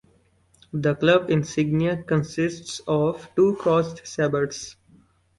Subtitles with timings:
[0.73, 4.75] The club insignia consists of two crossed sabres.